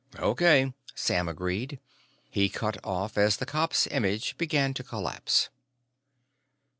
"O.K.," 0.17 0.73
Sam 0.95 1.29
agreed. 1.29 1.79
He 2.31 2.49
cut 2.49 2.79
off 2.83 3.19
as 3.19 3.37
the 3.37 3.45
cop's 3.45 3.85
image 3.85 4.35
began 4.35 4.73
to 4.73 4.83
collapse. 4.83 5.49